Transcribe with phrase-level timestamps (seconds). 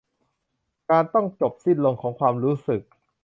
[0.89, 2.81] การต้องจบสิ้นลงของความรู้สึก